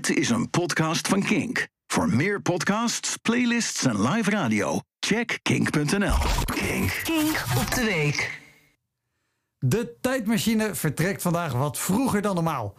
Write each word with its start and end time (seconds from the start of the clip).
Dit 0.00 0.16
is 0.16 0.30
een 0.30 0.50
podcast 0.50 1.08
van 1.08 1.22
Kink. 1.22 1.68
Voor 1.86 2.08
meer 2.08 2.42
podcasts, 2.42 3.16
playlists 3.16 3.84
en 3.84 4.02
live 4.08 4.30
radio, 4.30 4.80
check 5.00 5.38
kink.nl. 5.42 6.16
Kink. 6.44 7.00
Kink 7.04 7.44
op 7.58 7.74
de 7.74 7.84
week. 7.84 8.40
De 9.58 9.96
tijdmachine 10.00 10.74
vertrekt 10.74 11.22
vandaag 11.22 11.52
wat 11.52 11.78
vroeger 11.78 12.22
dan 12.22 12.34
normaal. 12.34 12.74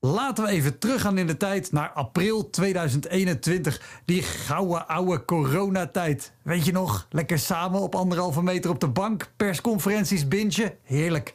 Laten 0.00 0.44
we 0.44 0.50
even 0.50 0.78
teruggaan 0.78 1.18
in 1.18 1.26
de 1.26 1.36
tijd 1.36 1.72
naar 1.72 1.90
april 1.90 2.50
2021. 2.50 3.82
Die 4.04 4.22
gouden 4.22 4.88
oude 4.88 5.24
coronatijd. 5.24 6.32
Weet 6.42 6.64
je 6.64 6.72
nog? 6.72 7.06
Lekker 7.10 7.38
samen 7.38 7.80
op 7.80 7.94
anderhalve 7.94 8.42
meter 8.42 8.70
op 8.70 8.80
de 8.80 8.88
bank. 8.88 9.32
Persconferenties 9.36 10.28
bintje. 10.28 10.76
Heerlijk. 10.82 11.32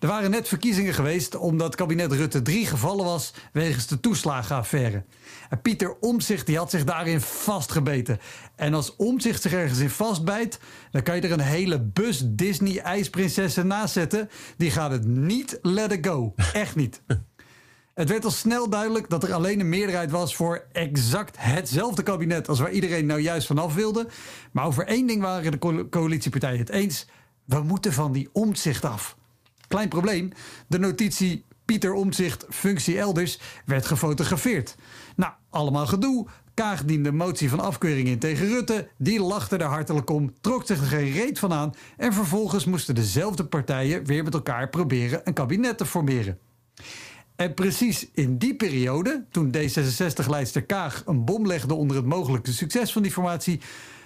Er 0.00 0.08
waren 0.08 0.30
net 0.30 0.48
verkiezingen 0.48 0.94
geweest 0.94 1.36
omdat 1.36 1.74
kabinet 1.74 2.12
Rutte 2.12 2.42
3 2.42 2.66
gevallen 2.66 3.04
was 3.04 3.34
wegens 3.52 3.86
de 3.86 4.00
toeslagenaffaire. 4.00 5.04
En 5.48 5.60
Pieter 5.60 5.96
Omzicht 6.00 6.46
die 6.46 6.56
had 6.56 6.70
zich 6.70 6.84
daarin 6.84 7.20
vastgebeten. 7.20 8.18
En 8.56 8.74
als 8.74 8.96
Omzicht 8.96 9.42
zich 9.42 9.52
ergens 9.52 9.78
in 9.78 9.90
vastbijt, 9.90 10.60
dan 10.90 11.02
kan 11.02 11.16
je 11.16 11.22
er 11.22 11.32
een 11.32 11.40
hele 11.40 11.80
bus 11.80 12.22
Disney 12.26 12.78
ijsprinsessen 12.78 13.66
naast 13.66 13.92
zetten. 13.92 14.30
Die 14.56 14.70
gaat 14.70 14.90
het 14.90 15.06
niet 15.06 15.58
let 15.62 15.98
go. 16.00 16.34
Echt 16.52 16.76
niet. 16.76 17.02
Het 17.94 18.08
werd 18.08 18.24
al 18.24 18.30
snel 18.30 18.70
duidelijk 18.70 19.10
dat 19.10 19.22
er 19.22 19.32
alleen 19.32 19.60
een 19.60 19.68
meerderheid 19.68 20.10
was 20.10 20.36
voor 20.36 20.64
exact 20.72 21.36
hetzelfde 21.38 22.02
kabinet 22.02 22.48
als 22.48 22.58
waar 22.58 22.72
iedereen 22.72 23.06
nou 23.06 23.20
juist 23.20 23.46
vanaf 23.46 23.74
wilde. 23.74 24.08
Maar 24.52 24.66
over 24.66 24.86
één 24.86 25.06
ding 25.06 25.22
waren 25.22 25.50
de 25.50 25.88
coalitiepartijen 25.90 26.58
het 26.58 26.70
eens. 26.70 27.06
We 27.44 27.62
moeten 27.62 27.92
van 27.92 28.12
die 28.12 28.28
omzicht 28.32 28.84
af. 28.84 29.18
Klein 29.70 29.88
probleem, 29.88 30.32
de 30.66 30.78
notitie 30.78 31.44
Pieter 31.64 31.92
Omzicht 31.92 32.46
functie 32.48 32.98
elders 32.98 33.38
werd 33.64 33.86
gefotografeerd. 33.86 34.76
Nou, 35.16 35.32
allemaal 35.50 35.86
gedoe. 35.86 36.26
Kaag 36.54 36.84
diende 36.84 37.12
motie 37.12 37.48
van 37.48 37.60
afkeuring 37.60 38.08
in 38.08 38.18
tegen 38.18 38.48
Rutte. 38.48 38.88
Die 38.98 39.20
lachte 39.20 39.56
er 39.56 39.66
hartelijk 39.66 40.10
om, 40.10 40.32
trok 40.40 40.66
zich 40.66 40.80
er 40.80 40.86
geen 40.86 41.12
reet 41.12 41.38
van 41.38 41.52
aan. 41.52 41.74
En 41.96 42.12
vervolgens 42.12 42.64
moesten 42.64 42.94
dezelfde 42.94 43.44
partijen 43.44 44.04
weer 44.04 44.24
met 44.24 44.34
elkaar 44.34 44.68
proberen 44.68 45.20
een 45.24 45.34
kabinet 45.34 45.78
te 45.78 45.86
formeren. 45.86 46.38
En 47.36 47.54
precies 47.54 48.08
in 48.12 48.38
die 48.38 48.56
periode, 48.56 49.24
toen 49.30 49.54
D66-leidster 49.56 50.62
Kaag 50.62 51.02
een 51.06 51.24
bom 51.24 51.46
legde 51.46 51.74
onder 51.74 51.96
het 51.96 52.06
mogelijke 52.06 52.52
succes 52.52 52.92
van 52.92 53.02
die 53.02 53.12
formatie, 53.12 53.60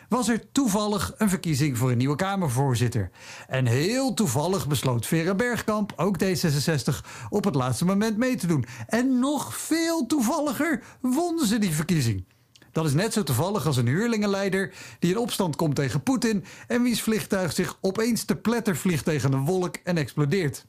was 0.09 0.29
er 0.29 0.53
toevallig 0.53 1.13
een 1.17 1.29
verkiezing 1.29 1.79
voor 1.79 1.91
een 1.91 1.99
nieuwe 1.99 2.17
Kamervoorzitter. 2.17 3.11
En 3.47 3.67
heel 3.67 4.15
toevallig 4.15 4.67
besloot 4.67 5.07
Vera 5.07 5.35
Bergkamp, 5.35 5.93
ook 5.97 6.17
D66, 6.23 7.07
op 7.29 7.45
het 7.45 7.55
laatste 7.55 7.85
moment 7.85 8.17
mee 8.17 8.37
te 8.37 8.47
doen. 8.47 8.65
En 8.87 9.19
nog 9.19 9.57
veel 9.57 10.07
toevalliger 10.07 10.83
wonnen 11.01 11.47
ze 11.47 11.59
die 11.59 11.75
verkiezing. 11.75 12.25
Dat 12.73 12.85
is 12.85 12.95
net 12.95 13.13
zo 13.13 13.23
toevallig 13.23 13.67
als 13.67 13.77
een 13.77 13.87
huurlingenleider 13.87 14.73
die 14.99 15.11
in 15.11 15.19
opstand 15.19 15.57
komt 15.57 15.75
tegen 15.75 16.03
Poetin 16.03 16.45
en 16.67 16.83
wie's 16.83 17.03
vliegtuig 17.03 17.53
zich 17.53 17.79
opeens 17.81 18.25
te 18.25 18.37
pletter 18.37 18.77
vliegt 18.77 19.05
tegen 19.05 19.33
een 19.33 19.45
wolk 19.45 19.77
en 19.85 19.97
explodeert. 19.97 20.67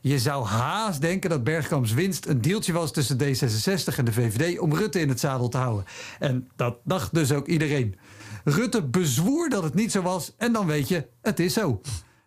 Je 0.00 0.18
zou 0.18 0.44
haast 0.46 1.00
denken 1.00 1.30
dat 1.30 1.44
Bergkamps 1.44 1.92
winst 1.92 2.26
een 2.26 2.40
deeltje 2.40 2.72
was 2.72 2.92
tussen 2.92 3.18
D66 3.18 3.96
en 3.96 4.04
de 4.04 4.12
VVD 4.12 4.58
om 4.58 4.74
Rutte 4.74 5.00
in 5.00 5.08
het 5.08 5.20
zadel 5.20 5.48
te 5.48 5.56
houden. 5.56 5.84
En 6.18 6.48
dat 6.56 6.76
dacht 6.84 7.14
dus 7.14 7.32
ook 7.32 7.46
iedereen. 7.46 7.96
Rutte 8.44 8.82
bezwoer 8.82 9.48
dat 9.48 9.62
het 9.62 9.74
niet 9.74 9.92
zo 9.92 10.02
was 10.02 10.34
en 10.36 10.52
dan 10.52 10.66
weet 10.66 10.88
je, 10.88 11.06
het 11.22 11.40
is 11.40 11.52
zo. 11.52 11.80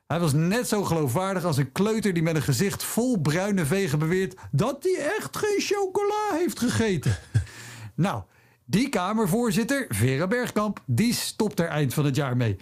Hij 0.08 0.20
was 0.20 0.34
net 0.34 0.68
zo 0.68 0.84
geloofwaardig 0.84 1.44
als 1.44 1.58
een 1.58 1.72
kleuter 1.72 2.14
die 2.14 2.24
met 2.24 2.36
een 2.36 2.42
gezicht 2.42 2.84
vol 2.84 3.18
bruine 3.18 3.66
vegen 3.66 4.00
beweert 4.00 4.36
dat 4.52 4.84
hij 4.84 5.16
echt 5.18 5.38
geen 5.38 5.60
chocola 5.60 6.38
heeft 6.38 6.60
gegeten. 6.60 7.18
nou, 7.96 8.22
die 8.66 8.90
Kamervoorzitter, 8.90 9.86
Vera 9.90 10.28
Bergkamp, 10.28 10.84
die 10.86 11.14
stopt 11.14 11.60
er 11.60 11.68
eind 11.68 11.94
van 11.94 12.06
het 12.06 12.16
jaar 12.16 12.38
mee. 12.38 12.58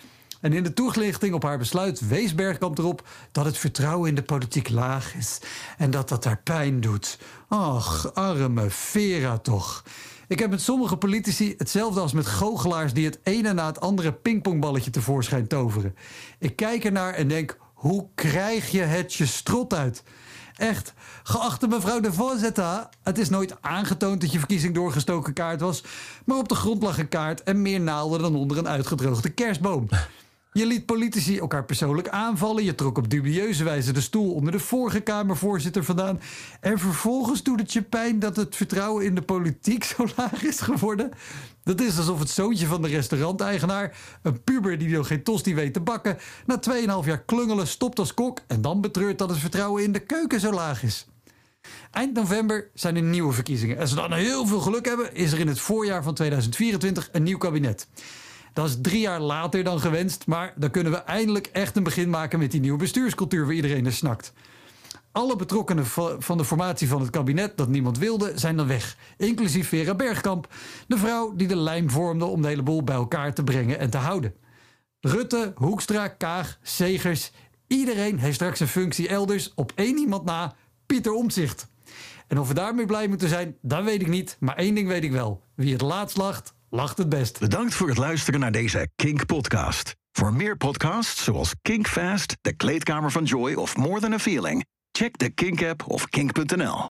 En 0.46 0.54
in 0.54 0.64
de 0.64 0.74
toelichting 0.74 1.34
op 1.34 1.44
haar 1.44 1.58
besluit 1.58 2.08
wees 2.08 2.36
Bergkamp 2.36 2.78
erop 2.78 3.08
dat 3.32 3.46
het 3.46 3.58
vertrouwen 3.58 4.10
in 4.10 4.16
de 4.16 4.24
politiek 4.24 4.70
laag 4.70 5.16
is 5.16 5.40
en 5.78 5.92
dat 5.92 6.10
dat 6.10 6.24
haar 6.24 6.42
pijn 6.44 6.82
doet. 6.82 7.20
Ach, 7.48 8.14
arme 8.14 8.70
Vera 8.70 9.38
toch. 9.38 9.84
Ik 10.28 10.40
heb 10.40 10.50
met 10.50 10.62
sommige 10.62 10.98
politici 10.98 11.54
hetzelfde 11.58 12.00
als 12.00 12.14
met 12.14 12.26
goochelaars 12.26 12.94
die 12.94 13.06
het 13.06 13.20
ene 13.24 13.54
na 13.54 13.66
het 13.66 13.80
andere 13.80 14.14
pingpongballetje 14.14 14.92
tevoorschijn 14.92 15.48
toveren. 15.48 15.96
Ik 16.40 16.56
kijk 16.56 16.84
ernaar 16.84 17.14
en 17.14 17.28
denk: 17.28 17.58
hoe 17.74 18.08
krijg 18.16 18.72
je 18.72 18.82
het 18.82 19.14
je 19.14 19.26
strot 19.26 19.74
uit? 19.74 20.04
Echt, 20.56 20.94
geachte 21.24 21.68
mevrouw 21.68 22.00
de 22.00 22.14
voorzitter, 22.14 22.90
het 23.04 23.18
is 23.18 23.30
nooit 23.30 23.62
aangetoond 23.62 24.22
dat 24.22 24.32
je 24.32 24.40
verkiezing 24.40 24.74
doorgestoken 24.74 25.34
kaart 25.34 25.62
was, 25.62 25.84
maar 26.26 26.38
op 26.38 26.50
de 26.50 26.56
grond 26.56 26.84
lag 26.84 26.98
een 26.98 27.10
kaart 27.10 27.44
en 27.44 27.62
meer 27.62 27.82
naalden 27.82 28.22
dan 28.22 28.36
onder 28.36 28.58
een 28.58 28.68
uitgedroogde 28.68 29.30
kerstboom. 29.30 29.88
Je 30.58 30.66
liet 30.66 30.86
politici 30.86 31.38
elkaar 31.38 31.66
persoonlijk 31.66 32.10
aanvallen. 32.10 32.64
Je 32.64 32.76
trok 32.76 32.98
op 32.98 33.10
dubieuze 33.10 33.64
wijze 33.64 33.92
de 33.92 34.02
stoel 34.02 34.34
onder 34.34 34.52
de 34.52 34.60
vorige 34.60 35.00
Kamervoorzitter 35.00 35.84
vandaan. 35.84 36.22
En 36.60 36.80
vervolgens 36.80 37.44
doet 37.44 37.60
het 37.60 37.74
je 37.74 37.82
pijn 37.82 38.20
dat 38.20 38.36
het 38.36 38.56
vertrouwen 38.56 39.06
in 39.06 39.16
de 39.16 39.22
politiek 39.22 39.84
zo 39.84 40.06
laag 40.16 40.44
is 40.44 40.60
geworden. 40.60 41.12
Dat 41.64 41.82
is 41.82 41.98
alsof 41.98 42.20
het 42.20 42.30
zoontje 42.30 42.66
van 42.66 42.82
de 42.82 42.88
restauranteigenaar, 42.88 43.98
een 44.22 44.44
puber 44.44 44.78
die 44.78 44.90
nog 44.90 45.08
geen 45.08 45.24
tosti 45.24 45.56
weet 45.56 45.74
te 45.74 45.80
bakken, 45.80 46.18
na 46.46 46.60
2,5 47.02 47.06
jaar 47.06 47.24
klungelen 47.24 47.68
stopt 47.68 48.00
als 48.00 48.14
kok 48.14 48.40
en 48.48 48.62
dan 48.62 48.82
betreurt 48.82 49.18
dat 49.18 49.30
het 49.30 49.40
vertrouwen 49.40 49.84
in 49.84 49.92
de 49.92 50.00
keuken 50.00 50.40
zo 50.40 50.52
laag 50.52 50.84
is. 50.84 51.08
Eind 51.92 52.14
november 52.14 52.70
zijn 52.74 52.96
er 52.96 53.02
nieuwe 53.02 53.34
verkiezingen. 53.34 53.78
En 53.78 53.88
ze 53.88 53.96
dan 53.96 54.14
heel 54.14 54.46
veel 54.48 54.60
geluk 54.60 54.86
hebben, 54.86 55.16
is 55.16 55.32
er 55.32 55.40
in 55.40 55.48
het 55.48 55.60
voorjaar 55.60 56.04
van 56.04 56.14
2024 56.14 57.10
een 57.12 57.24
nieuw 57.24 57.38
kabinet. 57.38 57.88
Dat 58.56 58.68
is 58.68 58.78
drie 58.82 59.00
jaar 59.00 59.20
later 59.20 59.64
dan 59.64 59.80
gewenst, 59.80 60.28
maar 60.28 60.54
dan 60.56 60.72
kunnen 60.72 60.92
we 60.92 60.98
eindelijk 60.98 61.48
echt 61.48 61.76
een 61.76 61.84
begin 61.84 62.10
maken 62.10 62.40
met 62.40 62.52
die 62.52 62.60
nieuwe 62.60 62.78
bestuurscultuur 62.78 63.46
waar 63.46 63.54
iedereen 63.54 63.84
naar 63.84 63.92
snakt. 63.92 64.34
Alle 65.12 65.36
betrokkenen 65.36 65.86
van 66.20 66.38
de 66.38 66.46
formatie 66.46 66.88
van 66.88 67.02
het 67.02 67.10
kabinet 67.10 67.58
dat 67.58 67.68
niemand 67.68 67.98
wilde, 67.98 68.32
zijn 68.36 68.58
dan 68.58 68.68
weg. 68.68 68.98
Inclusief 69.18 69.68
Vera 69.68 69.96
Bergkamp, 69.96 70.54
de 70.88 70.98
vrouw 70.98 71.36
die 71.36 71.48
de 71.48 71.56
lijm 71.56 71.90
vormde 71.90 72.26
om 72.26 72.42
de 72.42 72.48
hele 72.48 72.64
boel 72.64 72.84
bij 72.84 72.96
elkaar 72.96 73.34
te 73.34 73.44
brengen 73.44 73.80
en 73.80 73.90
te 73.90 73.98
houden. 73.98 74.34
Rutte, 75.00 75.52
Hoekstra, 75.56 76.08
Kaag, 76.08 76.60
Segers, 76.62 77.32
iedereen 77.68 78.20
heeft 78.20 78.36
straks 78.36 78.60
een 78.60 78.68
functie 78.68 79.08
elders 79.08 79.52
op 79.56 79.72
één 79.76 79.98
iemand 79.98 80.26
na, 80.26 80.56
Pieter 80.86 81.14
Omtzigt. 81.14 81.68
En 82.28 82.40
of 82.40 82.48
we 82.48 82.54
daarmee 82.54 82.86
blij 82.86 83.08
moeten 83.08 83.30
zijn, 83.30 83.58
dat 83.62 83.84
weet 83.84 84.02
ik 84.02 84.08
niet. 84.08 84.38
Maar 84.40 84.56
één 84.56 84.76
ding 84.76 84.88
weet 84.88 85.04
ik 85.04 85.12
wel. 85.12 85.42
Wie 85.56 85.72
het 85.72 85.82
laatst 85.82 86.18
lacht, 86.18 86.55
lacht 86.76 86.98
het 86.98 87.10
best. 87.10 87.40
Bedankt 87.40 87.74
voor 87.74 87.88
het 87.88 87.98
luisteren 87.98 88.40
naar 88.40 88.52
deze 88.52 88.88
Kink-podcast. 88.96 89.96
Voor 90.12 90.34
meer 90.34 90.58
podcasts 90.58 91.24
zoals 91.24 91.54
Kink 91.62 91.88
Fast, 91.88 92.38
De 92.42 92.54
Kleedkamer 92.54 93.12
van 93.12 93.24
Joy 93.24 93.54
of 93.54 93.78
More 93.78 94.00
Than 94.00 94.14
a 94.14 94.20
Feeling, 94.20 94.66
check 94.92 95.18
de 95.18 95.30
Kink-app 95.30 95.88
of 95.88 96.10
kink.nl. 96.10 96.78